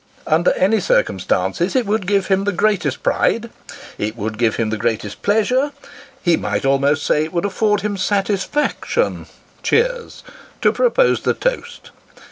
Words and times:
"Under 0.25 0.51
any 0.53 0.79
circum 0.79 1.19
stances, 1.19 1.75
it 1.75 1.85
would 1.85 2.07
give 2.07 2.25
him 2.25 2.43
the 2.45 2.51
greatest 2.51 3.03
pride, 3.03 3.51
it 3.99 4.17
would 4.17 4.39
give 4.39 4.55
him 4.55 4.71
the 4.71 4.77
greatest 4.77 5.21
pleasure 5.21 5.73
he 6.23 6.35
might 6.35 6.65
almost 6.65 7.05
say, 7.05 7.23
it 7.23 7.33
would 7.33 7.45
afford 7.45 7.81
him 7.81 7.97
satisfaction 7.97 9.27
[cheers] 9.61 10.23
to 10.63 10.71
propose 10.71 11.21
that 11.21 11.39
toast. 11.39 11.91